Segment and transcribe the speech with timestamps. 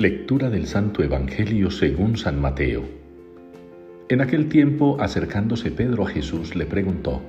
[0.00, 2.84] Lectura del Santo Evangelio según San Mateo.
[4.08, 7.20] En aquel tiempo, acercándose Pedro a Jesús, le preguntó,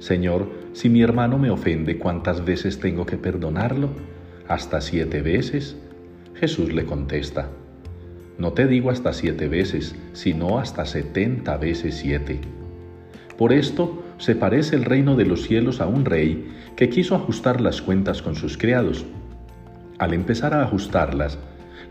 [0.00, 3.90] Señor, si mi hermano me ofende, ¿cuántas veces tengo que perdonarlo?
[4.48, 5.76] ¿Hasta siete veces?
[6.34, 7.50] Jesús le contesta,
[8.38, 12.40] No te digo hasta siete veces, sino hasta setenta veces siete.
[13.38, 17.60] Por esto se parece el reino de los cielos a un rey que quiso ajustar
[17.60, 19.06] las cuentas con sus criados.
[20.00, 21.38] Al empezar a ajustarlas,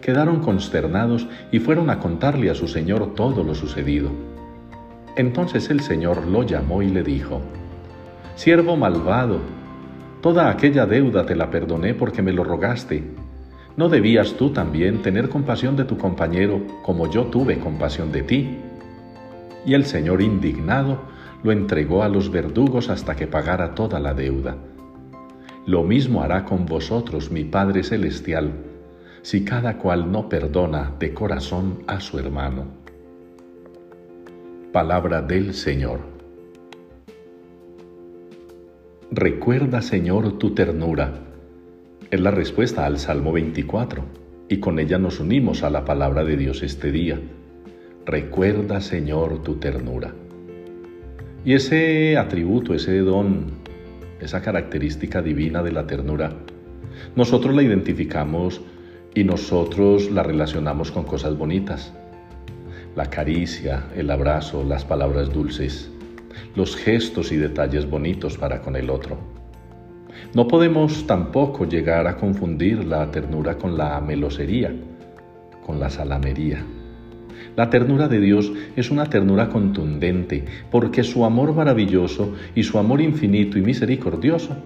[0.00, 4.10] quedaron consternados y fueron a contarle a su señor todo lo sucedido.
[5.16, 7.40] Entonces el señor lo llamó y le dijo,
[8.36, 9.40] Siervo malvado,
[10.20, 13.02] toda aquella deuda te la perdoné porque me lo rogaste.
[13.76, 18.58] ¿No debías tú también tener compasión de tu compañero como yo tuve compasión de ti?
[19.66, 21.00] Y el señor indignado
[21.42, 24.56] lo entregó a los verdugos hasta que pagara toda la deuda.
[25.66, 28.52] Lo mismo hará con vosotros mi Padre Celestial
[29.22, 32.66] si cada cual no perdona de corazón a su hermano.
[34.72, 36.00] Palabra del Señor.
[39.10, 41.12] Recuerda, Señor, tu ternura.
[42.10, 44.04] Es la respuesta al Salmo 24
[44.48, 47.20] y con ella nos unimos a la palabra de Dios este día.
[48.06, 50.14] Recuerda, Señor, tu ternura.
[51.44, 53.46] Y ese atributo, ese don,
[54.20, 56.32] esa característica divina de la ternura,
[57.16, 58.60] nosotros la identificamos
[59.18, 61.92] y nosotros la relacionamos con cosas bonitas.
[62.94, 65.90] La caricia, el abrazo, las palabras dulces,
[66.54, 69.18] los gestos y detalles bonitos para con el otro.
[70.34, 74.72] No podemos tampoco llegar a confundir la ternura con la melosería,
[75.66, 76.64] con la salamería.
[77.56, 83.00] La ternura de Dios es una ternura contundente porque su amor maravilloso y su amor
[83.00, 84.56] infinito y misericordioso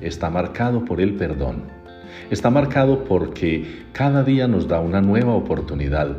[0.00, 1.85] está marcado por el perdón
[2.30, 6.18] Está marcado porque cada día nos da una nueva oportunidad,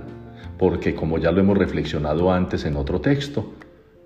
[0.57, 3.53] porque como ya lo hemos reflexionado antes en otro texto,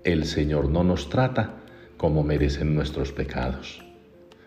[0.04, 1.56] el Señor no nos trata
[1.96, 3.84] como merecen nuestros pecados.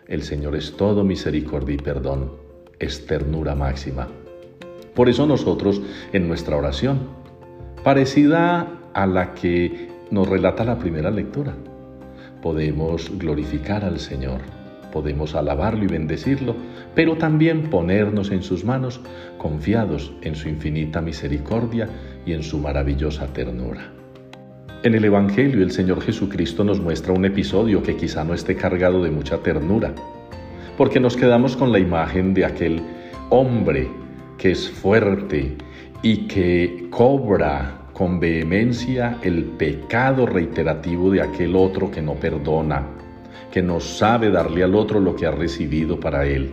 [0.06, 2.32] El Señor es todo misericordia y perdón,
[2.78, 4.08] es ternura máxima.
[4.94, 5.80] Por eso nosotros
[6.12, 7.08] en nuestra oración,
[7.82, 11.54] parecida a la que nos relata la primera lectura,
[12.42, 14.40] podemos glorificar al Señor
[14.96, 16.56] podemos alabarlo y bendecirlo,
[16.94, 19.02] pero también ponernos en sus manos
[19.36, 21.86] confiados en su infinita misericordia
[22.24, 23.92] y en su maravillosa ternura.
[24.84, 29.02] En el Evangelio el Señor Jesucristo nos muestra un episodio que quizá no esté cargado
[29.02, 29.92] de mucha ternura,
[30.78, 32.80] porque nos quedamos con la imagen de aquel
[33.28, 33.90] hombre
[34.38, 35.58] que es fuerte
[36.00, 42.95] y que cobra con vehemencia el pecado reiterativo de aquel otro que no perdona,
[43.50, 46.50] que no sabe darle al otro lo que ha recibido para él.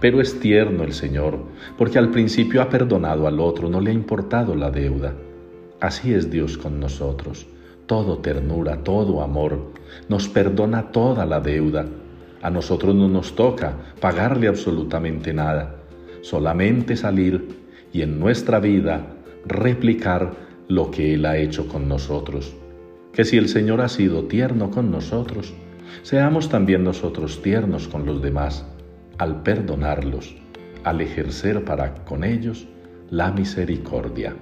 [0.00, 1.38] Pero es tierno el Señor,
[1.78, 5.14] porque al principio ha perdonado al otro, no le ha importado la deuda.
[5.80, 7.46] Así es Dios con nosotros,
[7.86, 9.72] todo ternura, todo amor,
[10.08, 11.86] nos perdona toda la deuda.
[12.42, 15.76] A nosotros no nos toca pagarle absolutamente nada,
[16.22, 17.56] solamente salir
[17.92, 19.06] y en nuestra vida
[19.46, 20.32] replicar
[20.68, 22.54] lo que Él ha hecho con nosotros.
[23.12, 25.54] Que si el Señor ha sido tierno con nosotros,
[26.02, 28.64] Seamos también nosotros tiernos con los demás
[29.18, 30.36] al perdonarlos,
[30.84, 32.66] al ejercer para con ellos
[33.10, 34.36] la misericordia.